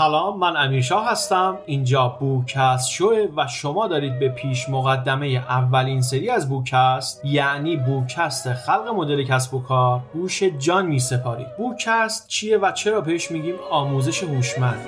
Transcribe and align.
سلام 0.00 0.38
من 0.38 0.56
امیرشاه 0.56 1.10
هستم. 1.10 1.58
اینجا 1.66 2.16
بوکست 2.20 2.90
شوه 2.90 3.28
و 3.36 3.46
شما 3.46 3.86
دارید 3.86 4.18
به 4.18 4.28
پیش 4.28 4.68
مقدمه 4.68 5.26
اولین 5.26 6.02
سری 6.02 6.30
از 6.30 6.48
بوکست 6.48 7.24
یعنی 7.24 7.76
بوکست 7.76 8.52
خلق 8.52 8.88
مدل 8.88 9.24
کسب 9.24 9.54
و 9.54 9.62
کار 9.62 10.00
گوش 10.12 10.42
جان 10.42 10.86
می 10.86 10.98
سپارید. 10.98 11.56
بوکست 11.56 12.28
چیه 12.28 12.58
و 12.58 12.72
چرا 12.72 13.00
بهش 13.00 13.30
میگیم 13.30 13.54
آموزش 13.70 14.22
هوشمند؟ 14.22 14.86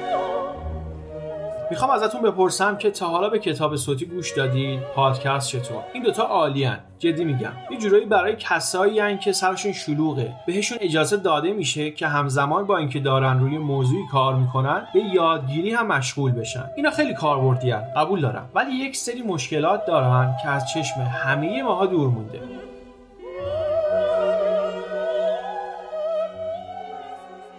می‌خوام 1.73 1.91
ازتون 1.91 2.23
بپرسم 2.23 2.77
که 2.77 2.91
تا 2.91 3.09
حالا 3.09 3.29
به 3.29 3.39
کتاب 3.39 3.77
صوتی 3.77 4.07
گوش 4.07 4.33
دادید 4.37 4.81
پادکست 4.81 5.49
چطور؟ 5.49 5.83
این 5.93 6.03
دوتا 6.03 6.23
عالیان 6.23 6.79
جدی 6.99 7.25
میگم. 7.25 7.53
یه 7.71 7.79
جورایی 7.79 8.05
برای 8.05 8.37
کسایی 8.37 9.19
که 9.19 9.33
سرشون 9.33 9.73
شلوغه. 9.73 10.33
بهشون 10.47 10.79
اجازه 10.81 11.17
داده 11.17 11.53
میشه 11.53 11.91
که 11.91 12.07
همزمان 12.07 12.67
با 12.67 12.79
اینکه 12.79 13.01
دارن 13.01 13.41
روی 13.41 13.59
موضوعی 13.59 14.03
کار 14.13 14.35
می‌کنن 14.35 14.87
به 14.95 15.01
یادگیری 15.01 15.71
هم 15.71 15.87
مشغول 15.87 16.33
بشن. 16.33 16.71
اینا 16.77 16.91
خیلی 16.91 17.15
کاربردی 17.15 17.73
قبول 17.73 18.21
دارم. 18.21 18.49
ولی 18.55 18.71
یک 18.71 18.97
سری 18.97 19.23
مشکلات 19.23 19.87
دارن 19.87 20.35
که 20.43 20.49
از 20.49 20.69
چشم 20.69 21.01
همه 21.01 21.63
ماها 21.63 21.87
دور 21.87 22.09
مونده. 22.09 22.41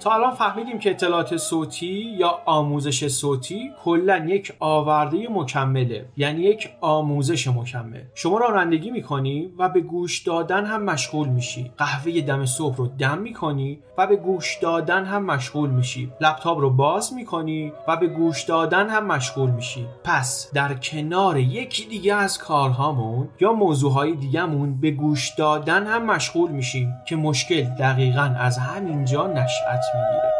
تا 0.03 0.13
الان 0.13 0.31
فهمیدیم 0.31 0.79
که 0.79 0.89
اطلاعات 0.89 1.37
صوتی 1.37 2.15
یا 2.17 2.39
آموزش 2.45 3.07
صوتی 3.07 3.71
کلا 3.83 4.17
یک 4.17 4.53
آورده 4.59 5.27
مکمله 5.31 6.05
یعنی 6.17 6.41
یک 6.41 6.69
آموزش 6.81 7.47
مکمل. 7.47 8.01
شما 8.15 8.37
رانندگی 8.37 8.91
می‌کنی 8.91 9.53
و 9.57 9.69
به 9.69 9.81
گوش 9.81 10.19
دادن 10.19 10.65
هم 10.65 10.83
مشغول 10.83 11.27
میشی. 11.27 11.71
قهوه 11.77 12.21
دم 12.21 12.45
صبح 12.45 12.75
رو 12.75 12.87
دم 12.87 13.17
می‌کنی 13.17 13.79
و 13.97 14.07
به 14.07 14.15
گوش 14.15 14.57
دادن 14.61 15.05
هم 15.05 15.25
مشغول 15.25 15.69
میشی. 15.69 16.11
لپتاپ 16.21 16.57
رو 16.59 16.69
باز 16.69 17.13
می‌کنی 17.13 17.73
و 17.87 17.97
به 17.97 18.07
گوش 18.07 18.43
دادن 18.43 18.89
هم 18.89 19.05
مشغول 19.05 19.51
میشی. 19.51 19.85
پس 20.03 20.51
در 20.53 20.73
کنار 20.73 21.37
یکی 21.37 21.85
دیگه 21.85 22.15
از 22.15 22.37
کارهامون 22.37 23.29
یا 23.39 23.53
موضوعهای 23.53 24.15
دیگهمون 24.15 24.81
به 24.81 24.91
گوش 24.91 25.29
دادن 25.37 25.87
هم 25.87 26.05
مشغول 26.05 26.51
میشیم 26.51 26.93
که 27.07 27.15
مشکل 27.15 27.63
دقیقا 27.63 28.35
از 28.39 28.57
همینجا 28.57 29.27
نشأت 29.27 29.81
see 29.93 30.32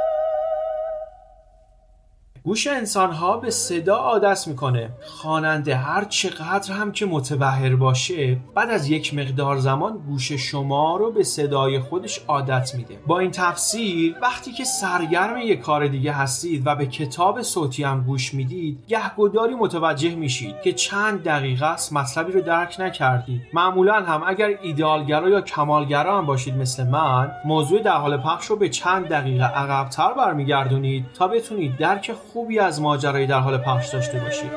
گوش 2.45 2.67
انسان 2.67 3.11
ها 3.11 3.38
به 3.38 3.49
صدا 3.49 3.95
عادت 3.95 4.47
می‌کنه. 4.47 4.89
خواننده 5.05 5.75
هر 5.75 6.03
چقدر 6.03 6.73
هم 6.73 6.91
که 6.91 7.05
متبهر 7.05 7.75
باشه 7.75 8.38
بعد 8.55 8.69
از 8.69 8.89
یک 8.89 9.13
مقدار 9.13 9.58
زمان 9.58 9.97
گوش 9.97 10.31
شما 10.31 10.97
رو 10.97 11.11
به 11.11 11.23
صدای 11.23 11.80
خودش 11.80 12.19
عادت 12.27 12.75
میده. 12.75 12.97
با 13.08 13.19
این 13.19 13.31
تفسیر 13.31 14.16
وقتی 14.21 14.52
که 14.52 14.64
سرگرم 14.64 15.38
یک 15.38 15.59
کار 15.59 15.88
دیگه 15.88 16.11
هستید 16.11 16.67
و 16.67 16.75
به 16.75 16.86
کتاب 16.86 17.41
صوتی 17.41 17.83
هم 17.83 18.03
گوش 18.03 18.33
می‌دید 18.33 18.80
گهگداری 18.88 19.55
متوجه 19.55 20.16
میشید 20.16 20.61
که 20.64 20.73
چند 20.73 21.23
دقیقه 21.23 21.66
است 21.66 21.94
مطلبی 21.94 22.31
رو 22.31 22.41
درک 22.41 22.75
نکردید. 22.80 23.41
معمولا 23.53 23.94
هم 23.94 24.23
اگر 24.27 24.49
ایدئالگرا 24.61 25.30
یا 25.30 25.41
کمالگرا 25.41 26.17
هم 26.17 26.25
باشید 26.25 26.58
مثل 26.58 26.88
من 26.88 27.31
موضوع 27.45 27.80
در 27.80 27.91
حال 27.91 28.17
پخش 28.17 28.45
رو 28.45 28.55
به 28.55 28.69
چند 28.69 29.08
دقیقه 29.08 29.44
عقبتر 29.44 30.14
برمیگردونید 30.14 31.05
تا 31.14 31.27
بتونید 31.27 31.77
درک 31.77 32.11
خوبی 32.34 32.59
از 32.59 32.81
ماجرایی 32.81 33.28
در 33.28 33.39
حال 33.39 33.58
پخش 33.58 33.89
داشته 33.89 34.20
باشید 34.20 34.52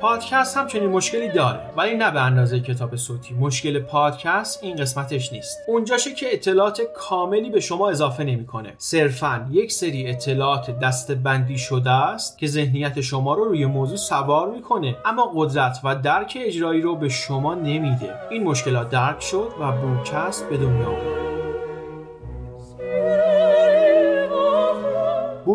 پادکست 0.00 0.56
هم 0.56 0.66
چنین 0.66 0.90
مشکلی 0.90 1.28
داره 1.28 1.60
ولی 1.76 1.94
نه 1.94 2.10
به 2.10 2.20
اندازه 2.20 2.60
کتاب 2.60 2.96
صوتی. 2.96 3.34
مشکل 3.34 3.78
پادکست 3.78 4.64
این 4.64 4.76
قسمتش 4.76 5.32
نیست. 5.32 5.58
اونجاشه 5.68 6.14
که 6.14 6.26
اطلاعات 6.32 6.80
کاملی 6.96 7.50
به 7.50 7.60
شما 7.60 7.90
اضافه 7.90 8.24
نمی‌کنه. 8.24 8.74
صرفا 8.78 9.46
یک 9.50 9.72
سری 9.72 10.10
اطلاعات 10.10 10.78
دسته 10.78 11.14
بندی 11.14 11.58
شده 11.58 11.90
است 11.90 12.38
که 12.38 12.46
ذهنیت 12.46 13.00
شما 13.00 13.34
رو 13.34 13.44
روی 13.44 13.66
موضوع 13.66 13.96
سوار 13.96 14.50
می‌کنه 14.50 14.96
اما 15.04 15.32
قدرت 15.34 15.80
و 15.84 15.96
درک 15.96 16.38
اجرایی 16.40 16.80
رو 16.80 16.96
به 16.96 17.08
شما 17.08 17.54
نمیده. 17.54 18.14
این 18.30 18.44
مشکلات 18.44 18.90
درک 18.90 19.22
شد 19.22 19.48
و 19.60 19.72
بروکست 19.72 20.48
به 20.48 20.56
دنیا 20.56 20.88
آمد. 20.88 21.29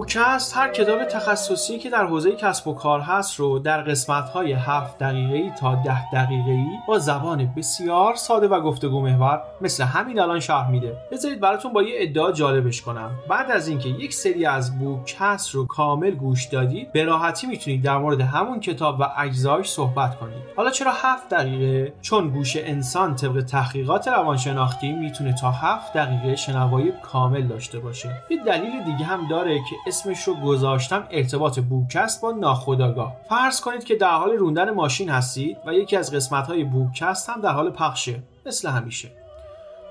بوکست 0.06 0.58
هر 0.58 0.70
کتاب 0.70 1.04
تخصصی 1.04 1.78
که 1.80 1.90
در 1.90 2.06
حوزه 2.06 2.36
کسب 2.36 2.68
و 2.68 2.74
کار 2.74 3.00
هست 3.00 3.40
رو 3.40 3.60
در 3.60 3.82
قسمت 3.82 4.30
های 4.30 4.54
7 4.54 4.98
دقیقه 4.98 5.56
تا 5.56 5.76
10 5.76 6.12
دقیقه 6.12 6.52
ای 6.52 6.68
با 6.88 7.00
زبان 7.00 7.54
بسیار 7.58 8.16
ساده 8.16 8.48
و 8.48 8.62
گفتگو 8.62 9.02
محور 9.02 9.42
مثل 9.62 9.84
همین 9.84 10.20
الان 10.20 10.40
شرح 10.40 10.70
میده. 10.70 10.98
بذارید 11.12 11.40
براتون 11.40 11.74
با 11.74 11.84
یه 11.84 11.96
ادعا 11.98 12.32
جالبش 12.32 12.82
کنم. 12.82 13.12
بعد 13.30 13.52
از 13.52 13.68
اینکه 13.68 13.90
یک 13.90 14.14
سری 14.14 14.46
از 14.46 14.80
بوکست 14.80 15.50
رو 15.50 15.66
کامل 15.66 16.12
گوش 16.12 16.46
دادید 16.46 16.92
به 16.92 17.04
راحتی 17.04 17.48
می‌تونید 17.48 17.84
در 17.84 17.98
مورد 17.98 18.22
همون 18.22 18.60
کتاب 18.60 19.00
و 19.00 19.04
اجزایش 19.18 19.68
صحبت 19.68 20.20
کنید. 20.20 20.44
حالا 20.58 20.70
چرا 20.70 20.92
7 20.92 21.30
دقیقه؟ 21.30 21.94
چون 22.02 22.30
گوش 22.30 22.58
انسان 22.58 23.16
طبق 23.16 23.42
تحقیقات 23.42 24.08
روانشناختی 24.08 24.92
می‌تونه 24.92 25.34
تا 25.34 25.52
7 25.52 25.94
دقیقه 25.94 26.36
شنوایی 26.36 26.94
کامل 27.04 27.48
داشته 27.48 27.80
باشه. 27.80 28.10
یه 28.30 28.44
دلیل 28.44 28.84
دیگه 28.84 29.06
هم 29.06 29.28
داره 29.28 29.58
که 29.58 29.76
اسمش 29.96 30.24
رو 30.24 30.34
گذاشتم 30.36 31.08
ارتباط 31.12 31.60
بوکست 31.60 32.22
با 32.22 32.32
ناخودآگاه. 32.32 33.16
فرض 33.30 33.62
کنید 33.62 33.84
که 33.84 33.96
در 33.96 34.12
حال 34.12 34.32
روندن 34.32 34.70
ماشین 34.70 35.10
هستید 35.10 35.58
و 35.66 35.74
یکی 35.74 35.98
از 35.98 36.14
قسمت 36.14 36.48
های 36.48 36.64
بوکست 36.64 37.30
هم 37.30 37.42
در 37.42 37.50
حال 37.52 37.70
پخشه 37.70 38.20
مثل 38.46 38.70
همیشه. 38.70 39.10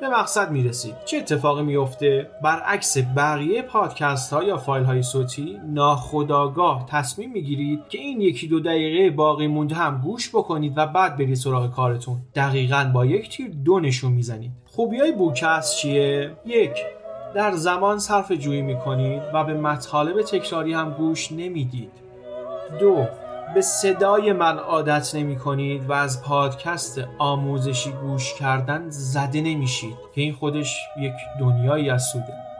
به 0.00 0.08
مقصد 0.08 0.50
می‌رسید. 0.50 0.94
چه 1.04 1.16
اتفاقی 1.16 1.62
میفته 1.62 2.30
برعکس 2.42 2.96
بقیه 3.16 3.62
پادکست 3.62 4.32
ها 4.32 4.42
یا 4.42 4.56
فایل 4.56 4.84
های 4.84 5.02
صوتی 5.02 5.60
ناخداگاه 5.66 6.86
تصمیم 6.88 7.32
می‌گیرید 7.32 7.80
که 7.88 7.98
این 7.98 8.20
یکی 8.20 8.48
دو 8.48 8.60
دقیقه 8.60 9.16
باقی 9.16 9.46
مونده 9.46 9.74
هم 9.74 10.00
گوش 10.04 10.28
بکنید 10.28 10.72
و 10.76 10.86
بعد 10.86 11.16
برید 11.16 11.34
سراغ 11.34 11.74
کارتون. 11.74 12.16
دقیقا 12.34 12.90
با 12.94 13.06
یک 13.06 13.36
تیر 13.36 13.50
دو 13.64 13.80
نشون 13.80 14.12
می‌زنید. 14.12 14.52
خوبی 14.66 14.98
های 14.98 15.12
بوکست 15.12 15.76
چیه؟ 15.76 16.30
یک 16.46 16.72
در 17.34 17.52
زمان 17.52 17.98
صرف 17.98 18.32
جویی 18.32 18.62
می 18.62 18.78
کنید 18.78 19.22
و 19.34 19.44
به 19.44 19.54
مطالب 19.54 20.22
تکراری 20.22 20.74
هم 20.74 20.90
گوش 20.90 21.32
نمی‌دید. 21.32 21.92
دو 22.80 23.06
به 23.54 23.60
صدای 23.60 24.32
من 24.32 24.58
عادت 24.58 25.14
نمی 25.14 25.36
کنید 25.36 25.90
و 25.90 25.92
از 25.92 26.22
پادکست 26.22 27.04
آموزشی 27.18 27.92
گوش 27.92 28.34
کردن 28.34 28.90
زده 28.90 29.40
نمیشید 29.40 29.96
که 30.14 30.20
این 30.20 30.32
خودش 30.32 30.80
یک 31.00 31.12
دنیایی 31.40 31.90
از 31.90 32.02
سوده 32.02 32.53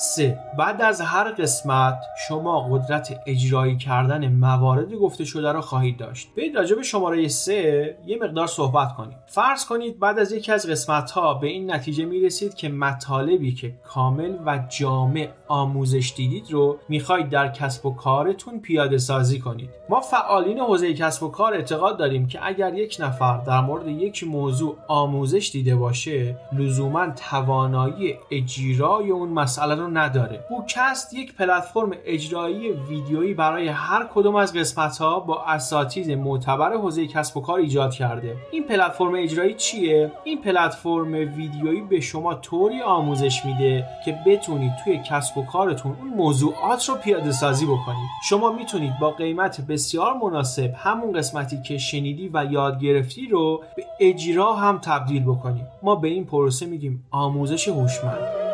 3. 0.00 0.38
بعد 0.58 0.82
از 0.82 1.00
هر 1.00 1.32
قسمت 1.32 1.98
شما 2.28 2.68
قدرت 2.70 3.20
اجرایی 3.26 3.76
کردن 3.76 4.28
موارد 4.28 4.92
گفته 4.92 5.24
شده 5.24 5.52
را 5.52 5.60
خواهید 5.60 5.96
داشت. 5.96 6.28
برید 6.36 6.56
راجع 6.56 6.76
به 6.76 6.82
شماره 6.82 7.28
3 7.28 7.96
یه 8.06 8.18
مقدار 8.22 8.46
صحبت 8.46 8.94
کنید. 8.96 9.16
فرض 9.26 9.64
کنید 9.64 9.98
بعد 9.98 10.18
از 10.18 10.32
یکی 10.32 10.52
از 10.52 10.66
قسمت 10.66 11.10
ها 11.10 11.34
به 11.34 11.46
این 11.46 11.70
نتیجه 11.70 12.04
می 12.04 12.20
رسید 12.20 12.54
که 12.54 12.68
مطالبی 12.68 13.54
که 13.54 13.74
کامل 13.84 14.36
و 14.46 14.64
جامع 14.68 15.28
آموزش 15.48 16.12
دیدید 16.16 16.52
رو 16.52 16.78
می‌خواهید 16.88 17.28
در 17.28 17.48
کسب 17.48 17.86
و 17.86 17.94
کارتون 17.94 18.60
پیاده 18.60 18.98
سازی 18.98 19.38
کنید. 19.38 19.70
ما 19.88 20.00
فعالین 20.00 20.58
حوزه 20.58 20.94
کسب 20.94 21.22
و 21.22 21.28
کار 21.28 21.54
اعتقاد 21.54 21.98
داریم 21.98 22.26
که 22.26 22.38
اگر 22.42 22.74
یک 22.74 22.96
نفر 23.00 23.38
در 23.38 23.60
مورد 23.60 23.88
یک 23.88 24.24
موضوع 24.24 24.76
آموزش 24.88 25.50
دیده 25.52 25.76
باشه 25.76 26.36
لزوما 26.52 27.06
توانایی 27.30 28.14
اجرای 28.30 29.10
اون 29.10 29.28
مسئله 29.28 29.74
رو 29.74 29.87
نداره. 29.88 30.44
بوکست 30.48 31.14
یک 31.14 31.34
پلتفرم 31.34 31.90
اجرایی 32.04 32.70
ویدیویی 32.70 33.34
برای 33.34 33.68
هر 33.68 34.06
کدوم 34.14 34.36
از 34.36 34.52
قسمت 34.52 34.98
ها 34.98 35.20
با 35.20 35.42
اساتید 35.44 36.10
معتبر 36.10 36.76
حوزه 36.76 37.06
کسب 37.06 37.36
و 37.36 37.40
کار 37.40 37.58
ایجاد 37.58 37.92
کرده. 37.92 38.36
این 38.52 38.64
پلتفرم 38.64 39.14
اجرایی 39.14 39.54
چیه؟ 39.54 40.12
این 40.24 40.40
پلتفرم 40.42 41.12
ویدیویی 41.12 41.80
به 41.80 42.00
شما 42.00 42.34
طوری 42.34 42.82
آموزش 42.82 43.44
میده 43.44 43.86
که 44.04 44.18
بتونید 44.26 44.72
توی 44.84 45.00
کسب 45.10 45.38
و 45.38 45.46
کارتون 45.46 45.96
اون 46.00 46.08
موضوعات 46.08 46.88
رو 46.88 46.94
پیاده 46.94 47.32
سازی 47.32 47.66
بکنید. 47.66 48.08
شما 48.28 48.52
می‌تونید 48.52 48.92
با 49.00 49.10
قیمت 49.10 49.60
بسیار 49.60 50.14
مناسب 50.22 50.74
همون 50.76 51.12
قسمتی 51.12 51.62
که 51.62 51.78
شنیدی 51.78 52.30
و 52.32 52.44
یاد 52.44 52.80
گرفتی 52.80 53.26
رو 53.26 53.62
به 53.76 53.84
اجرا 54.00 54.54
هم 54.54 54.78
تبدیل 54.78 55.22
بکنید. 55.22 55.66
ما 55.82 55.94
به 55.94 56.08
این 56.08 56.24
پروسه 56.24 56.66
میگیم 56.66 57.04
آموزش 57.10 57.68
هوشمند. 57.68 58.47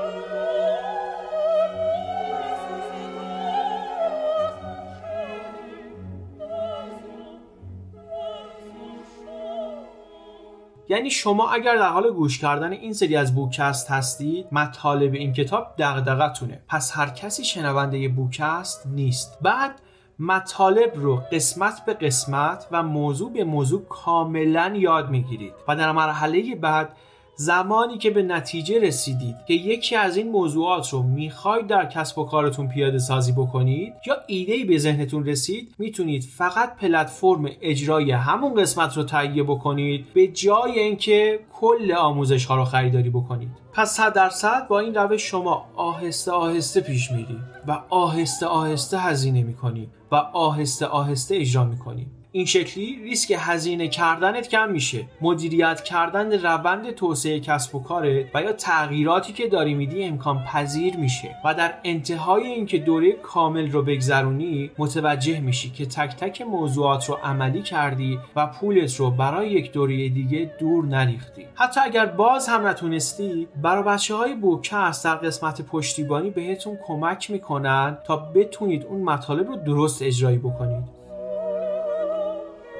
یعنی 10.89 11.11
شما 11.11 11.51
اگر 11.51 11.77
در 11.77 11.89
حال 11.89 12.11
گوش 12.11 12.39
کردن 12.39 12.73
این 12.73 12.93
سری 12.93 13.17
از 13.17 13.35
بوکست 13.35 13.91
هستید 13.91 14.47
مطالب 14.53 15.15
این 15.15 15.33
کتاب 15.33 15.75
دغدغتونه 15.79 16.63
پس 16.69 16.93
هر 16.97 17.09
کسی 17.09 17.45
شنونده 17.45 18.09
بوکست 18.09 18.87
نیست. 18.87 19.39
بعد 19.43 19.81
مطالب 20.19 20.93
رو 20.95 21.23
قسمت 21.33 21.85
به 21.87 21.95
قسمت 21.95 22.67
و 22.71 22.83
موضوع 22.83 23.33
به 23.33 23.45
موضوع 23.45 23.85
کاملا 23.85 24.73
یاد 24.77 25.11
می‌گیرید. 25.11 25.53
و 25.69 25.77
در 25.77 25.93
مرحله 25.93 26.55
بعد 26.55 26.97
زمانی 27.37 27.99
که 27.99 28.11
به 28.11 28.23
نتیجه 28.23 28.81
رسیدید 28.81 29.37
که 29.49 29.55
یکی 29.55 29.97
از 29.97 30.17
این 30.17 30.31
موضوعات 30.31 30.91
رو 30.91 31.03
می‌خواید 31.03 31.67
در 31.67 31.87
کسب 31.87 32.19
و 32.19 32.25
کارتون 32.25 32.69
پیاده 32.69 32.99
سازی 32.99 33.33
بکنید 33.33 33.93
یا 34.07 34.17
ایده 34.27 34.65
به 34.65 34.79
ذهنتون 34.79 35.27
رسید 35.27 35.75
می‌تونید 35.79 36.23
فقط 36.23 36.77
پلتفرم 36.77 37.47
اجرای 37.61 38.11
همون 38.11 38.55
قسمت 38.55 38.97
رو 38.97 39.03
تهیه 39.03 39.43
بکنید 39.43 40.07
به 40.15 40.27
جای 40.27 40.79
اینکه 40.79 41.41
کل 41.53 41.95
آموزش 41.99 42.45
ها 42.45 42.57
رو 42.57 42.65
خریداری 42.65 43.11
بکنید. 43.11 43.49
پس 43.73 43.91
صد 43.91 44.13
درصد 44.13 44.69
با 44.69 44.79
این 44.79 44.95
روش 44.95 45.23
شما 45.23 45.65
آهسته 45.77 46.33
آهسته 46.33 46.81
پیش 46.81 47.11
میرید 47.11 47.41
و 47.69 47.81
آهسته 47.91 48.47
آهسته 48.47 48.99
هزینه 48.99 49.43
می‌کنید 49.43 49.89
و 50.13 50.15
آهسته 50.17 50.87
آهسته 50.87 51.37
اجرا 51.37 51.65
می‌کنید. 51.65 52.24
این 52.37 52.47
شکلی 52.47 52.99
ریسک 53.05 53.35
هزینه 53.39 53.89
کردنت 53.89 54.49
کم 54.49 54.71
میشه. 54.71 55.07
مدیریت 55.21 55.83
کردن 55.83 56.33
روند 56.33 56.91
توسعه 56.91 57.41
کسب 57.41 57.75
و 57.75 57.83
کارت 57.83 58.27
و 58.35 58.43
یا 58.43 58.53
تغییراتی 58.53 59.33
که 59.33 59.49
داری 59.49 59.75
میدی 59.75 60.05
امکان 60.05 60.45
پذیر 60.45 60.97
میشه 60.97 61.37
و 61.45 61.55
در 61.55 61.75
انتهای 61.85 62.47
اینکه 62.47 62.79
دوره 62.79 63.13
کامل 63.13 63.71
رو 63.71 63.83
بگذرونی 63.83 64.71
متوجه 64.79 65.41
میشی 65.41 65.71
که 65.71 65.87
تک 65.87 66.17
تک 66.17 66.43
موضوعات 66.43 67.09
رو 67.09 67.15
عملی 67.15 67.63
کردی 67.63 68.19
و 68.37 68.47
پولت 68.47 68.97
رو 68.97 69.11
برای 69.11 69.51
یک 69.51 69.73
دوره 69.73 70.09
دیگه 70.09 70.51
دور 70.59 70.85
نریختی. 70.85 71.47
حتی 71.55 71.81
اگر 71.81 72.07
باز 72.07 72.49
هم 72.49 72.67
نتونستی 72.67 73.49
برای 73.63 73.83
بچه 73.83 74.15
های 74.15 74.35
بوکست 74.35 75.05
در 75.05 75.15
قسمت 75.15 75.63
پشتیبانی 75.63 76.31
بهتون 76.31 76.79
کمک 76.87 77.31
می‌کنن 77.31 77.99
تا 78.07 78.17
بتونید 78.17 78.85
اون 78.85 79.03
مطالب 79.03 79.49
رو 79.49 79.57
درست 79.57 80.03
اجرایی 80.03 80.39
بکنید. 80.39 80.94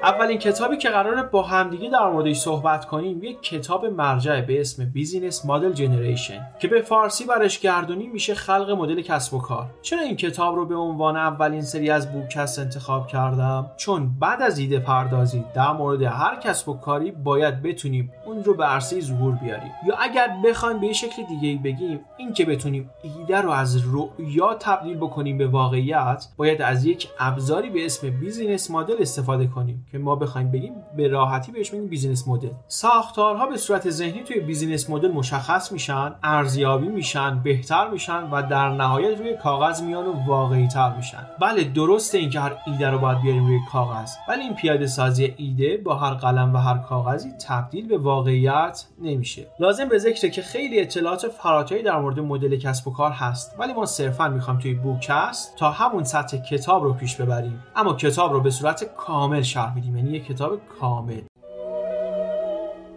اولین 0.05 0.37
کتابی 0.37 0.77
که 0.77 0.89
قراره 0.89 1.23
با 1.23 1.41
همدیگه 1.43 1.89
در 1.89 2.09
موردش 2.09 2.37
صحبت 2.37 2.85
کنیم 2.85 3.23
یک 3.23 3.41
کتاب 3.41 3.85
مرجع 3.85 4.41
به 4.41 4.61
اسم 4.61 4.85
Business 4.85 5.45
Model 5.45 5.73
Generation 5.73 6.47
که 6.59 6.67
به 6.67 6.81
فارسی 6.81 7.25
برش 7.25 7.59
گردونی 7.59 8.07
میشه 8.07 8.35
خلق 8.35 8.69
مدل 8.69 9.01
کسب 9.01 9.33
و 9.33 9.39
کار. 9.39 9.65
چرا 9.81 10.01
این 10.01 10.15
کتاب 10.15 10.55
رو 10.55 10.65
به 10.65 10.75
عنوان 10.75 11.17
اولین 11.17 11.61
سری 11.61 11.89
از 11.89 12.11
بوک 12.11 12.35
کست 12.35 12.59
انتخاب 12.59 13.07
کردم؟ 13.07 13.71
چون 13.77 14.19
بعد 14.19 14.41
از 14.41 14.59
ایده 14.59 14.79
پردازی 14.79 15.43
در 15.55 15.71
مورد 15.71 16.01
هر 16.01 16.35
کسب 16.35 16.69
و 16.69 16.73
کاری 16.73 17.11
باید 17.11 17.61
بتونیم 17.61 18.11
اون 18.25 18.43
رو 18.43 18.53
به 18.53 18.65
عرصه 18.65 19.01
ظهور 19.01 19.35
بیاریم. 19.35 19.71
یا 19.87 19.95
اگر 19.95 20.27
بخوایم 20.45 20.79
به 20.79 20.93
شکل 20.93 21.23
دیگه 21.29 21.63
بگیم 21.63 21.99
این 22.17 22.33
که 22.33 22.45
بتونیم 22.45 22.89
ایده 23.03 23.41
رو 23.41 23.49
از 23.49 23.83
رؤیا 23.85 24.53
تبدیل 24.53 24.97
بکنیم 24.97 25.37
به 25.37 25.47
واقعیت 25.47 26.27
باید 26.37 26.61
از 26.61 26.85
یک 26.85 27.07
ابزاری 27.19 27.69
به 27.69 27.85
اسم 27.85 28.09
business 28.09 28.71
model 28.71 28.95
استفاده 28.99 29.47
کنیم 29.47 29.87
که 29.95 29.99
ما 29.99 30.15
بخوایم 30.15 30.51
بگیم 30.51 30.73
به 30.97 31.07
راحتی 31.07 31.51
بهش 31.51 31.73
میگیم 31.73 31.89
business 31.89 32.27
model. 32.27 32.49
ساختارها 32.67 33.45
به 33.45 33.57
صورت 33.57 33.89
ذهنی 33.89 34.23
توی 34.23 34.39
business 34.39 34.89
model 34.89 35.11
مشخص 35.11 35.71
میشن 35.71 36.15
ارزیابی 36.23 36.87
میشن 36.87 37.39
بهتر 37.43 37.89
میشن 37.89 38.29
و 38.31 38.41
در 38.41 38.69
نهایت 38.69 39.19
روی 39.19 39.37
کاغذ 39.37 39.81
میان 39.81 40.05
و 40.05 40.13
واقعی 40.27 40.67
تر 40.67 40.95
میشن. 40.95 41.27
بله 41.41 41.63
درسته 41.63 42.17
اینکه 42.17 42.39
هر 42.39 42.55
ایده 42.67 42.89
رو 42.89 42.97
باید 42.97 43.21
بیاریم 43.21 43.45
روی 43.45 43.59
کاغذ 43.71 44.11
ولی 44.29 44.41
این 44.41 44.53
پیاده 44.55 44.87
سازی 44.87 45.33
ایده 45.37 45.77
با 45.77 45.95
هر 45.95 46.13
قلم 46.13 46.53
و 46.53 46.57
هر 46.57 46.77
کاغذی 46.77 47.31
تبدیل 47.47 47.87
به 47.87 47.97
واقعیت 47.97 48.85
نمیشه. 49.01 49.47
لازم 49.59 49.89
به 49.89 49.97
ذکره 49.97 50.29
که 50.29 50.41
خیلی 50.41 50.81
اطلاعات 50.81 51.27
فراتری 51.27 51.83
در 51.83 51.99
مورد 51.99 52.19
مدل 52.19 52.57
کسب 52.57 52.87
و 52.87 52.93
کار 52.93 53.11
هست 53.11 53.55
ولی 53.59 53.73
ما 53.73 53.85
صرفا 53.85 54.29
می‌خوام 54.29 54.59
توی 54.59 54.73
بوکست 54.73 55.55
تا 55.55 55.71
همون 55.71 56.03
سطح 56.03 56.37
کتاب 56.37 56.83
رو 56.83 56.93
پیش 56.93 57.15
ببریم. 57.15 57.63
اما 57.75 57.93
کتاب 57.93 58.33
رو 58.33 58.41
به 58.41 58.49
صورت 58.49 58.83
کامل 58.97 59.41
شرح 59.41 59.75
یک 59.93 60.25
کتاب 60.25 60.67
کامل. 60.79 61.21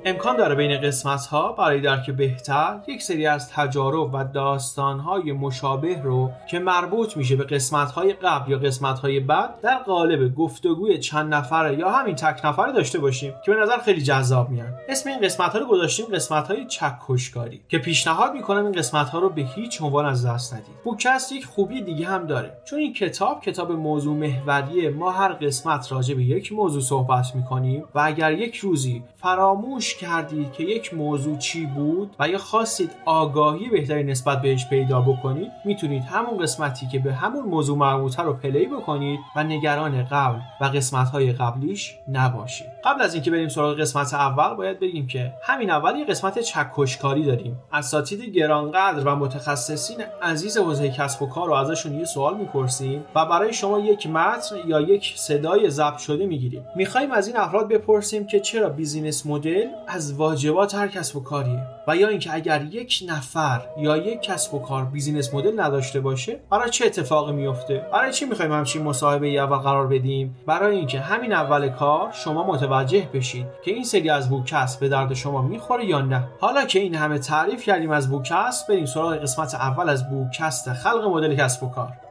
امکان 0.09 0.37
داره 0.37 0.55
بین 0.55 0.81
قسمت 0.81 1.27
ها 1.27 1.53
برای 1.53 1.81
درک 1.81 2.11
بهتر 2.11 2.81
یک 2.87 3.03
سری 3.03 3.27
از 3.27 3.51
تجارب 3.51 4.15
و 4.15 4.25
داستان 4.25 5.01
های 5.01 5.33
مشابه 5.33 6.03
رو 6.03 6.31
که 6.51 6.59
مربوط 6.59 7.17
میشه 7.17 7.37
به 7.37 7.45
قسمت 7.45 7.91
های 7.91 8.13
قبل 8.13 8.51
یا 8.51 8.59
قسمت 8.59 8.99
های 8.99 9.21
بعد 9.21 9.61
در 9.61 9.79
قالب 9.79 10.35
گفتگوی 10.35 10.99
چند 10.99 11.35
نفره 11.35 11.79
یا 11.79 11.91
همین 11.91 12.15
تک 12.15 12.45
نفره 12.45 12.73
داشته 12.73 12.99
باشیم 12.99 13.35
که 13.45 13.51
به 13.51 13.61
نظر 13.61 13.79
خیلی 13.79 14.03
جذاب 14.03 14.51
میان. 14.51 14.75
اسم 14.89 15.11
این 15.11 15.21
قسمت 15.21 15.53
ها 15.53 15.59
رو 15.59 15.67
گذاشتیم 15.67 16.07
قسمت 16.07 16.49
های 16.49 16.67
چکشکاری 16.67 17.61
که 17.69 17.79
پیشنهاد 17.79 18.33
می‌کنم 18.33 18.65
این 18.65 18.73
قسمت 18.73 19.09
ها 19.09 19.19
رو 19.19 19.29
به 19.29 19.43
هیچ 19.43 19.83
عنوان 19.83 20.07
از 20.07 20.27
دست 20.27 20.55
ندید. 20.55 20.83
بوکست 20.85 21.33
یک 21.33 21.47
خوبی 21.47 21.83
دیگه 21.83 22.07
هم 22.07 22.27
داره. 22.27 22.59
چون 22.65 22.79
این 22.79 22.93
کتاب 22.93 23.43
کتاب 23.43 23.73
موضوع 23.73 24.17
محوریه 24.17 24.91
ما 24.91 25.11
هر 25.11 25.33
قسمت 25.33 25.93
راجع 25.93 26.15
به 26.15 26.25
یک 26.25 26.53
موضوع 26.53 26.83
صحبت 26.83 27.35
می‌کنیم 27.35 27.85
و 27.95 28.01
اگر 28.05 28.33
یک 28.33 28.57
روزی 28.57 29.03
فراموش 29.17 29.98
کردید 29.99 30.53
که 30.53 30.65
یک 30.65 30.95
موضوع 30.95 31.39
چی 31.39 31.67
بود 31.67 32.17
و 32.19 32.29
یا 32.29 32.39
خواستید 32.39 32.91
آگاهی 33.05 33.69
بهتری 33.69 34.05
نسبت 34.05 34.43
بهش 34.43 34.67
پیدا 34.69 35.01
بکنید 35.01 35.51
می‌تونید 35.65 36.05
همون 36.05 36.39
قسمتی 36.39 36.87
که 36.87 36.99
به 36.99 37.15
همون 37.15 37.45
موضوع 37.45 37.79
مربوطه 37.79 38.23
رو 38.23 38.33
پلی 38.33 38.67
بکنید 38.67 39.21
و 39.37 39.45
نگران 39.45 40.05
قبل 40.05 40.39
و 40.61 40.65
قسمت 40.65 41.09
های 41.09 41.33
قبلیش 41.33 41.95
نباشید. 42.13 42.67
قبل 42.85 43.03
از 43.03 43.15
اینکه 43.15 43.31
بریم 43.31 43.49
سراغ 43.49 43.81
قسمت 43.81 44.15
اول 44.15 44.55
باید 44.55 44.81
بگیم 44.81 45.07
که 45.07 45.33
همین 45.43 45.71
اول 45.71 45.97
یه 45.97 46.05
قسمت 46.05 46.39
چکشکاری 46.39 47.25
داریم. 47.25 47.59
اساتید 47.73 48.37
گرانقدر 48.37 49.07
و 49.07 49.17
متخصصین 49.17 49.97
عزیز 50.23 50.59
حوزه 50.59 50.91
کسب 50.91 51.23
و 51.23 51.27
کار 51.27 51.47
رو 51.47 51.53
ازشون 51.53 51.99
یه 51.99 52.05
سوال 52.05 52.37
می‌پرسیم 52.37 53.05
و 53.15 53.27
برای 53.27 53.53
شما 53.53 53.79
یک 53.79 54.07
متن 54.07 54.57
یا 54.67 54.81
یک 54.81 55.15
صدای 55.17 55.71
ضبط 55.71 55.99
شده 55.99 56.27
می‌گیریم. 56.27 56.67
می‌خوایم 56.77 57.13
از 57.13 57.27
این 57.27 57.37
افراد 57.37 57.69
بپرسیم 57.69 58.27
که 58.27 58.41
چرا 58.41 58.69
business 58.69 59.27
model 59.27 59.67
از 59.89 60.15
واجبات 60.15 60.75
هر 60.75 60.89
کسب 60.89 61.17
و 61.17 61.21
کاریه. 61.21 61.63
و 61.89 61.97
یا 61.97 62.09
اینکه 62.09 62.35
اگر 62.35 62.63
یک 62.63 63.05
نفر 63.09 63.61
یا 63.79 63.97
یک 63.97 64.23
کسب 64.23 64.55
و 64.55 64.59
کار 64.59 64.85
business 64.85 65.35
model 65.35 65.61
نداشته 65.61 66.01
باشه 66.01 66.41
براش 66.51 66.71
چه 66.71 66.87
اتفاقی 66.87 67.33
میفته 67.33 67.87
برای 67.93 68.13
چی 68.13 68.25
می‌خوایم 68.25 68.53
همچین 68.53 68.83
مصاحبه 68.83 69.29
اول 69.29 69.57
قرار 69.57 69.87
بدیم؟ 69.87 70.37
برای 70.47 70.77
اینکه 70.77 71.01
همین 71.01 71.33
اول 71.33 71.69
کار 71.69 72.13
شما 72.13 72.47
متوجه 72.47 73.09
بشید 73.15 73.47
که 73.65 73.71
این 73.71 73.85
سری 73.85 74.11
از 74.11 74.31
bookcast 74.31 74.81
به 74.81 74.89
درد 74.89 75.15
شما 75.15 75.43
می‌خوره 75.43 75.85
یا 75.85 76.01
نه. 76.01 76.25
حالا 76.41 76.65
که 76.65 76.79
این 76.79 76.95
همه 76.95 77.19
تعریف 77.19 77.65
کردیم 77.65 77.91
از 77.91 78.11
bookcast 78.11 78.69
بریم 78.69 78.87
سراغ 78.87 79.15
قسمت 79.15 79.55
اول 79.55 79.89
از 79.89 80.11
bookcast 80.11 80.73
خلق 80.73 81.05
مدل 81.05 81.35
کسب 81.35 81.63
و 81.63 81.71
کار. 81.71 82.08